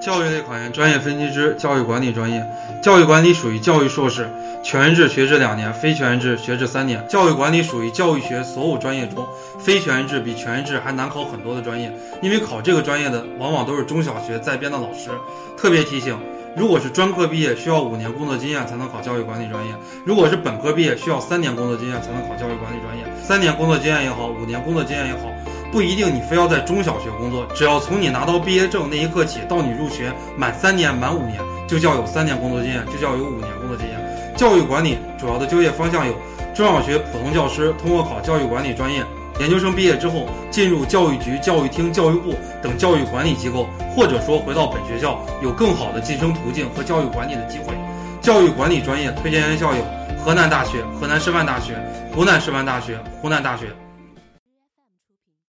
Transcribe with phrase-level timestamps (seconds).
[0.00, 2.46] 教育类考研专业分析之教育管理专业，
[2.80, 4.28] 教育管理属于教育硕士，
[4.62, 7.04] 全日制学制两年，非全日制学制三年。
[7.08, 9.26] 教育管理属于教育学所有专业中
[9.58, 11.92] 非全日制比全日制还难考很多的专业，
[12.22, 15.10] 因为考这个专业的往往都是中小学在编的老师。
[15.56, 16.16] 特别提醒，
[16.56, 19.72] 如果是专科毕业，需要五年工作经验才能考教育管理专业；
[20.06, 23.04] 如果是本科毕业，需要三年工作经验才能考教育管理专业。
[23.20, 25.28] 三年工作经验也好，五年工作经验也好。
[25.70, 34.34] 不一定你非要在中小学工作，只要从你拿到毕业证那一刻起，到你入学满三年、满五年，就叫有三年工作经验，就叫有五年工作经验。
[34.36, 36.14] 教育管理主要的就业方向有：
[36.54, 39.04] 中小学普通教师通过考教育管理专业，
[39.40, 47.74] 研究生毕业之后进入教育局、教育厅、教育部等教育管理机构，或者说回到本学校有更好的晋升途径和教育管理的机会。
[48.22, 49.84] 教育管理专业推荐院校有
[50.24, 51.74] 河南大学、河南师范大学、
[52.14, 53.66] 湖南师范大学、湖南大学。